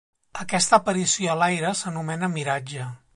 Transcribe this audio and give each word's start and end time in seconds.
Aquesta 0.43 0.79
aparició 0.79 1.31
a 1.33 1.37
l'aire 1.41 1.75
s'anomena 1.83 2.31
miratge. 2.39 2.91